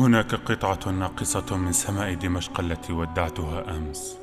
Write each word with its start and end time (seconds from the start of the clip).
هناك 0.00 0.34
قطعة 0.34 0.90
ناقصة 0.90 1.56
من 1.56 1.72
سماء 1.72 2.14
دمشق 2.14 2.60
التي 2.60 2.92
ودعتها 2.92 3.76
أمس. 3.76 4.18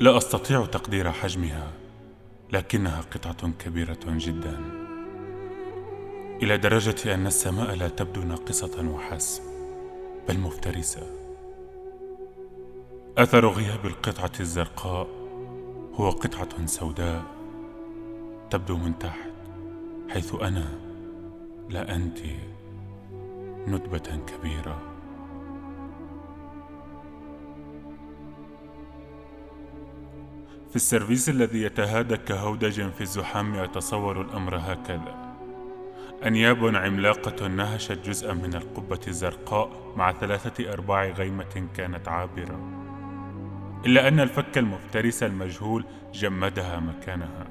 لا 0.00 0.16
أستطيع 0.16 0.66
تقدير 0.66 1.12
حجمها 1.12 1.72
لكنها 2.52 3.00
قطعة 3.00 3.50
كبيرة 3.58 3.98
جدا. 4.06 4.60
إلى 6.42 6.56
درجة 6.56 7.14
أن 7.14 7.26
السماء 7.26 7.74
لا 7.74 7.88
تبدو 7.88 8.22
ناقصة 8.22 8.88
وحسب 8.88 9.42
بل 10.28 10.40
مفترسة. 10.40 11.02
أثر 13.18 13.48
غياب 13.48 13.86
القطعة 13.86 14.32
الزرقاء 14.40 15.08
هو 15.94 16.10
قطعة 16.10 16.66
سوداء 16.66 17.22
تبدو 18.50 18.76
من 18.76 18.98
تحت 18.98 19.30
حيث 20.08 20.34
أنا 20.34 20.78
لا 21.68 21.96
أنتِ 21.96 22.18
ندبة 23.68 24.20
كبيرة. 24.26 24.82
في 30.70 30.76
السيرفيس 30.76 31.28
الذي 31.28 31.62
يتهادى 31.62 32.16
كهودج 32.16 32.90
في 32.90 33.00
الزحام 33.00 33.54
أتصور 33.54 34.20
الأمر 34.20 34.56
هكذا. 34.56 35.36
أنياب 36.26 36.76
عملاقة 36.76 37.46
نهشت 37.46 38.08
جزءا 38.08 38.32
من 38.32 38.54
القبة 38.54 39.00
الزرقاء 39.08 39.70
مع 39.96 40.12
ثلاثة 40.12 40.72
أرباع 40.72 41.04
غيمة 41.06 41.68
كانت 41.76 42.08
عابرة. 42.08 42.58
إلا 43.86 44.08
أن 44.08 44.20
الفك 44.20 44.58
المفترس 44.58 45.22
المجهول 45.22 45.84
جمدها 46.12 46.80
مكانها. 46.80 47.46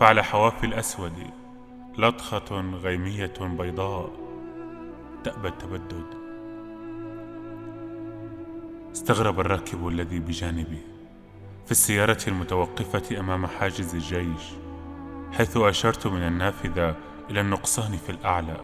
فعلى 0.00 0.24
حواف 0.24 0.64
الأسود 0.64 1.12
لطخة 1.98 2.60
غيمية 2.60 3.34
بيضاء. 3.40 4.25
تأبى 5.26 5.48
التبدد. 5.48 6.06
استغرب 8.92 9.40
الراكب 9.40 9.88
الذي 9.88 10.18
بجانبي 10.18 10.78
في 11.64 11.70
السيارة 11.70 12.18
المتوقفة 12.28 13.20
أمام 13.20 13.46
حاجز 13.46 13.94
الجيش 13.94 14.42
حيث 15.32 15.56
أشرت 15.56 16.06
من 16.06 16.22
النافذة 16.22 16.96
إلى 17.30 17.40
النقصان 17.40 17.96
في 17.96 18.10
الأعلى. 18.10 18.56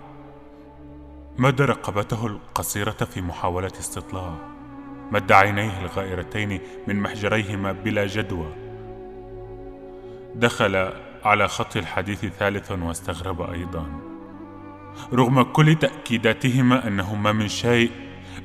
مد 1.39 1.63
رقبته 1.63 2.27
القصيرة 2.27 2.91
في 2.91 3.21
محاولة 3.21 3.73
استطلاع. 3.81 4.35
مد 5.13 5.33
عينيه 5.33 5.81
الغائرتين 5.81 6.61
من 6.87 7.01
محجريهما 7.01 7.73
بلا 7.73 8.07
جدوى. 8.07 8.53
دخل 10.35 10.93
على 11.25 11.49
خط 11.49 11.77
الحديث 11.77 12.25
ثالث 12.25 12.73
واستغرب 12.73 13.43
أيضا. 13.43 14.12
رغم 15.12 15.43
كل 15.43 15.75
تأكيداتهما 15.75 16.89
أنهما 16.89 17.33
من 17.33 17.48
شيء 17.48 17.91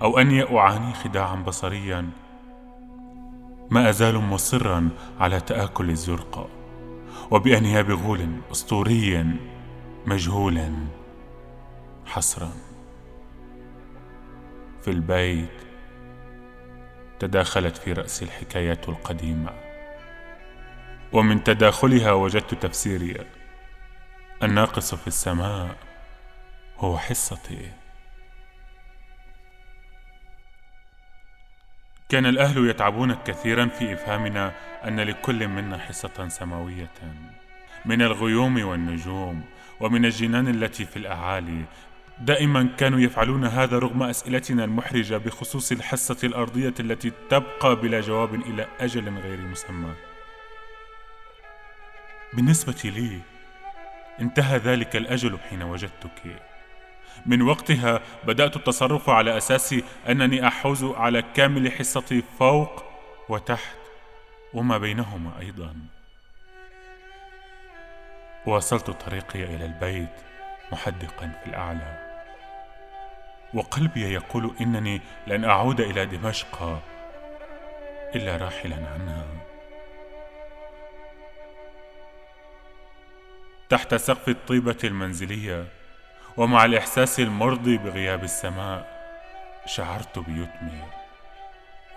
أو 0.02 0.20
أني 0.20 0.58
أعاني 0.58 0.94
خداعا 0.94 1.36
بصريا. 1.36 2.10
ما 3.70 3.90
أزال 3.90 4.18
مصرا 4.18 4.90
على 5.20 5.40
تآكل 5.40 5.90
الزرقاء 5.90 6.50
وبأنياب 7.32 7.92
غول 7.92 8.28
أسطوري 8.52 9.26
مجهول 10.06 10.74
حصرا. 12.06 12.52
في 14.82 14.92
البيت 14.92 15.50
تداخلت 17.20 17.78
في 17.78 17.94
رأسي 17.94 18.26
الحكايات 18.26 18.90
القديمة 18.90 19.50
ومن 21.14 21.44
تداخلها 21.44 22.12
وجدت 22.12 22.54
تفسيري 22.54 23.18
الناقص 24.44 24.96
في 24.96 25.08
السماء. 25.08 25.87
هو 26.80 26.98
حصتي. 26.98 27.72
كان 32.10 32.26
الأهل 32.26 32.70
يتعبون 32.70 33.14
كثيرا 33.14 33.66
في 33.66 33.94
إفهامنا 33.94 34.54
أن 34.88 35.00
لكل 35.00 35.48
منا 35.48 35.78
حصة 35.78 36.28
سماوية. 36.28 36.92
من 37.86 38.02
الغيوم 38.02 38.66
والنجوم 38.66 39.44
ومن 39.80 40.06
الجنان 40.06 40.48
التي 40.48 40.86
في 40.86 40.98
الأعالي 40.98 41.66
دائما 42.20 42.70
كانوا 42.78 43.00
يفعلون 43.00 43.46
هذا 43.46 43.80
رغم 43.80 44.04
أسئلتنا 44.04 44.64
المحرجة 44.64 45.18
بخصوص 45.18 45.72
الحصة 45.72 46.18
الأرضية 46.24 46.74
التي 46.80 47.12
تبقى 47.30 47.76
بلا 47.76 48.02
جواب 48.02 48.36
إلى 48.36 48.68
أجل 48.80 49.18
غير 49.18 49.42
مسمى. 49.42 49.94
بالنسبة 52.34 52.82
لي 52.84 53.20
انتهى 54.20 54.58
ذلك 54.58 54.96
الأجل 54.96 55.40
حين 55.50 55.64
وجدتك. 55.64 56.47
من 57.26 57.42
وقتها 57.42 58.02
بدأت 58.24 58.56
التصرف 58.56 59.10
على 59.10 59.38
أساس 59.38 59.76
أنني 60.10 60.48
أحوز 60.48 60.84
على 60.84 61.22
كامل 61.22 61.72
حصتي 61.72 62.24
فوق 62.40 62.84
وتحت 63.30 63.78
وما 64.54 64.78
بينهما 64.78 65.40
أيضا. 65.40 65.76
واصلت 68.46 68.90
طريقي 68.90 69.44
إلى 69.44 69.66
البيت 69.66 70.16
محدقا 70.72 71.40
في 71.44 71.50
الأعلى. 71.50 72.08
وقلبي 73.54 74.14
يقول 74.14 74.56
إنني 74.62 75.02
لن 75.28 75.46
أعود 75.46 75.82
إلى 75.82 76.06
دمشق 76.06 76.82
إلا 78.16 78.38
راحلا 78.38 78.76
عنها. 78.76 79.26
تحت 83.70 83.96
سقف 83.96 84.30
الطيبة 84.30 84.78
المنزلية 84.84 85.77
ومع 86.38 86.66
الإحساس 86.66 87.20
المرضي 87.20 87.78
بغياب 87.78 88.24
السماء 88.24 88.88
شعرت 89.66 90.20
بيتمي. 90.20 90.84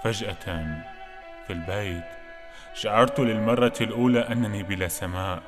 فجأة 0.05 0.67
في 1.47 1.53
البيت 1.53 2.05
شعرت 2.75 3.21
للمرة 3.21 3.75
الأولى 3.81 4.21
أنني 4.21 4.63
بلا 4.63 4.89
سماء 4.89 5.43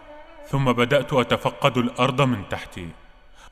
ثم 0.48 0.72
بدأت 0.72 1.12
أتفقد 1.12 1.78
الأرض 1.78 2.22
من 2.22 2.48
تحتي. 2.48 2.88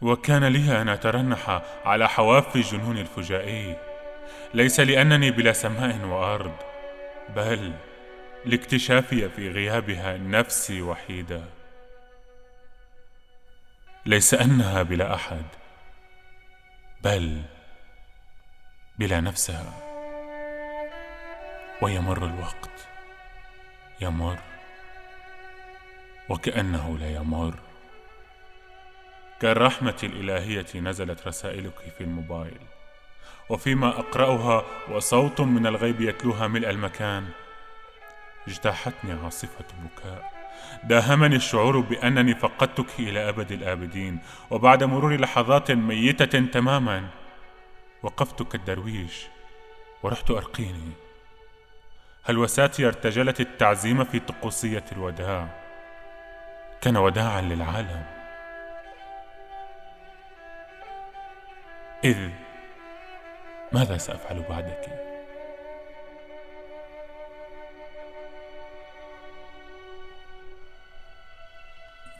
وكان 0.02 0.44
لي 0.44 0.82
أن 0.82 0.88
أترنح 0.88 1.62
على 1.84 2.08
حواف 2.08 2.56
الجنون 2.56 2.98
الفجائي. 2.98 3.76
ليس 4.54 4.80
لأنني 4.80 5.30
بلا 5.30 5.52
سماء 5.52 6.06
وأرض 6.06 6.54
بل 7.36 7.72
لاكتشافي 8.44 9.28
في 9.28 9.50
غيابها 9.50 10.16
نفسي 10.16 10.82
وحيده 10.82 11.59
ليس 14.06 14.34
أنها 14.34 14.82
بلا 14.82 15.14
أحد 15.14 15.44
بل 17.02 17.42
بلا 18.98 19.20
نفسها. 19.20 19.72
ويمر 21.82 22.24
الوقت 22.24 22.86
يمر 24.00 24.38
وكأنه 26.28 26.98
لا 26.98 27.10
يمر. 27.10 27.54
كالرحمة 29.40 29.96
الإلهية 30.02 30.66
نزلت 30.80 31.26
رسائلك 31.26 31.78
في 31.98 32.04
الموبايل 32.04 32.60
وفيما 33.48 33.88
أقرأها 33.88 34.64
وصوت 34.90 35.40
من 35.40 35.66
الغيب 35.66 36.00
يتلوها 36.00 36.46
ملء 36.46 36.70
المكان 36.70 37.28
اجتاحتني 38.48 39.12
عاصفة 39.12 39.64
بكاء 39.82 40.39
داهمني 40.84 41.36
الشعور 41.36 41.80
بأنني 41.80 42.34
فقدتك 42.34 42.86
إلى 42.98 43.28
أبد 43.28 43.52
الآبدين 43.52 44.18
وبعد 44.50 44.84
مرور 44.84 45.16
لحظات 45.16 45.70
ميتة 45.70 46.40
تماما 46.40 47.08
وقفت 48.02 48.42
كالدرويش 48.42 49.26
ورحت 50.02 50.30
أرقيني. 50.30 50.92
هلوساتي 52.24 52.86
ارتجلت 52.86 53.40
التعزيم 53.40 54.04
في 54.04 54.18
طقوسية 54.18 54.84
الوداع؟ 54.92 55.48
كان 56.80 56.96
وداعا 56.96 57.40
للعالم. 57.40 58.04
إذ 62.04 62.28
ماذا 63.72 63.96
سأفعل 63.96 64.42
بعدك؟ 64.48 65.09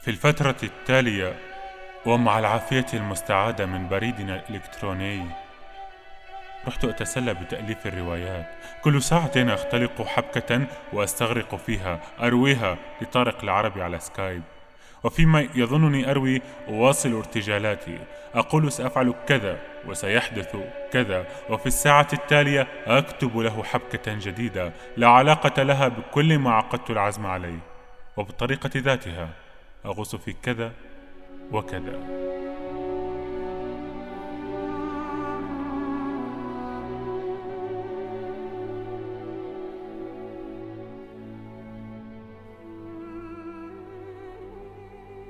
في 0.01 0.11
الفترة 0.11 0.57
التالية 0.63 1.35
ومع 2.07 2.39
العافية 2.39 2.87
المستعادة 2.95 3.67
من 3.67 3.89
بريدنا 3.89 4.37
الإلكتروني 4.37 5.27
رحت 6.67 6.85
أتسلى 6.85 7.35
بتأليف 7.35 7.87
الروايات. 7.87 8.47
كل 8.83 9.03
ساعة 9.03 9.33
أختلق 9.37 10.07
حبكة 10.07 10.67
وأستغرق 10.93 11.55
فيها 11.55 12.01
أرويها 12.21 12.77
لطارق 13.01 13.43
العربي 13.43 13.83
على 13.83 14.01
سكايب. 14.01 14.43
وفيما 15.05 15.49
يظنني 15.55 16.11
أروي 16.11 16.43
أواصل 16.69 17.17
ارتجالاتي 17.17 17.99
أقول 18.35 18.73
سأفعل 18.73 19.15
كذا 19.29 19.59
وسيحدث 19.87 20.57
كذا 20.93 21.27
وفي 21.51 21.67
الساعة 21.67 22.09
التالية 22.13 22.69
أكتب 22.87 23.39
له 23.39 23.63
حبكة 23.63 24.15
جديدة 24.15 24.73
لا 24.97 25.09
علاقة 25.09 25.63
لها 25.63 25.89
بكل 25.89 26.39
ما 26.39 26.53
عقدت 26.53 26.91
العزم 26.91 27.27
عليه 27.27 27.59
وبالطريقة 28.17 28.71
ذاتها. 28.77 29.29
أغوص 29.87 30.17
في 30.17 30.35
كذا 30.43 30.73
وكذا. 31.53 32.21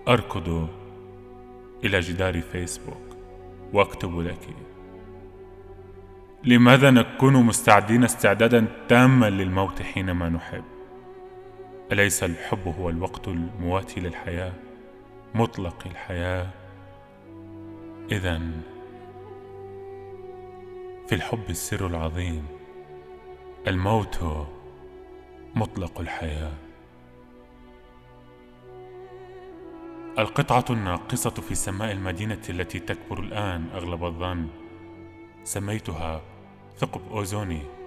أركض 0.09 0.69
إلى 1.85 2.01
جدار 2.01 2.41
فيسبوك 2.41 3.17
وأكتب 3.73 4.21
لك 4.21 4.49
لماذا 6.45 6.91
نكون 6.91 7.35
مستعدين 7.35 8.05
استعدادا 8.05 8.67
تاما 8.89 9.31
للموت 9.31 9.83
حينما 9.83 10.29
نحب؟ 10.29 10.80
أليس 11.93 12.25
الحب 12.25 12.75
هو 12.79 12.91
الوقت 12.91 13.29
المواتي 13.29 14.01
للحياة؟ 14.01 14.53
مطلق 15.35 15.87
الحياة. 15.87 16.51
إذا 18.13 18.41
في 21.09 21.15
الحب 21.15 21.51
السر 21.51 21.87
العظيم 21.87 22.47
الموت 23.67 24.25
مطلق 25.55 26.01
الحياة. 26.01 26.53
القطعة 30.19 30.65
الناقصة 30.71 31.31
في 31.31 31.55
سماء 31.55 31.93
المدينة 31.93 32.43
التي 32.51 32.79
تكبر 32.79 33.21
الآن 33.21 33.67
أغلب 33.75 34.05
الظن 34.05 34.49
سميتها 35.45 36.23
ثقب 36.79 37.01
أوزوني. 37.11 37.80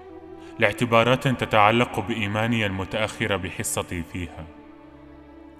لاعتبارات 0.59 1.27
تتعلق 1.27 1.99
بإيماني 1.99 2.65
المتأخر 2.65 3.37
بحصتي 3.37 4.03
فيها. 4.13 4.45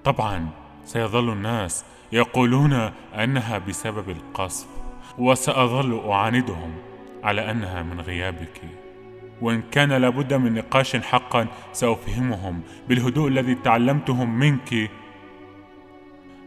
طبعا 0.04 0.50
سيظل 0.86 1.34
الناس 1.34 1.86
يقولون 2.12 2.74
أنها 3.13 3.57
بسبب 3.57 4.10
القصف 4.10 4.68
وسأظل 5.18 6.10
أعاندهم 6.10 6.74
على 7.24 7.51
أنها 7.51 7.84
من 7.84 8.01
غيابك. 8.01 8.62
وإن 9.42 9.62
كان 9.62 9.94
لابد 9.94 10.34
من 10.34 10.54
نقاش 10.54 10.95
حقا 10.95 11.48
سأفهمهم 11.72 12.62
بالهدوء 12.88 13.28
الذي 13.28 13.56
تعلمتهم 13.56 14.40
منك 14.40 14.92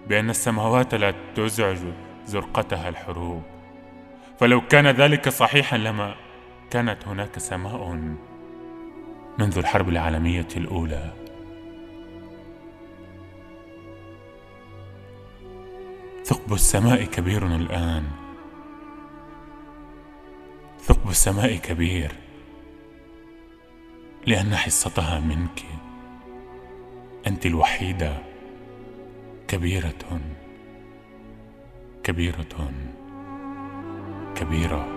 بأن 0.09 0.31
السماوات 0.31 0.95
لا 0.95 1.15
تزعج 1.35 1.79
زرقتها 2.25 2.89
الحروب. 2.89 3.43
فلو 4.39 4.61
كان 4.61 4.87
ذلك 4.87 5.29
صحيحا 5.29 5.77
لما 5.77 6.15
كانت 6.71 7.09
هناك 7.09 7.39
سماء 7.39 7.99
منذ 9.39 9.59
الحرب 9.59 9.89
العالمية 9.89 10.49
الأولى. 10.57 11.13
ثقب 16.25 16.53
السماء 16.53 17.05
كبير 17.05 17.47
الآن. 17.47 18.05
ثقب 20.81 21.11
السماء 21.11 21.57
كبير. 21.57 22.13
لأن 24.27 24.57
حصتها 24.57 25.21
منك. 25.21 25.63
أنت 27.27 27.47
الوحيدة. 27.47 28.19
كبيرة. 29.49 30.21
كبيرة. 32.03 32.73
كبيرة. 34.35 34.96